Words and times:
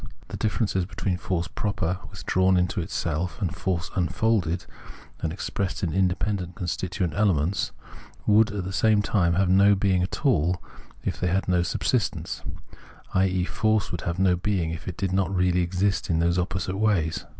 ^ 0.01 0.03
Ine 0.31 0.37
differences 0.39 0.83
between 0.87 1.15
force 1.17 1.47
proper, 1.47 1.99
withdrawn 2.09 2.57
into 2.57 2.81
itself, 2.81 3.39
and 3.39 3.55
force 3.55 3.91
unfolded 3.95 4.65
and 5.19 5.31
expressed 5.31 5.83
in 5.83 5.93
independent 5.93 6.55
con 6.55 6.65
stituent 6.65 7.13
elements, 7.15 7.71
would 8.25 8.51
at 8.51 8.63
the 8.63 8.73
same 8.73 9.03
time 9.03 9.35
have 9.35 9.47
no 9.47 9.75
being 9.75 10.01
at 10.01 10.25
all 10.25 10.59
if 11.03 11.19
they 11.19 11.27
had 11.27 11.47
no 11.47 11.61
subsistence; 11.61 12.41
i.e. 13.13 13.45
force 13.45 13.91
would 13.91 14.01
have 14.01 14.17
no 14.17 14.35
being 14.35 14.71
if 14.71 14.87
it 14.87 14.97
did 14.97 15.13
not 15.13 15.31
really 15.35 15.61
exist 15.61 16.09
in 16.09 16.17
these 16.17 16.39
opposite 16.39 16.77
ways. 16.77 17.25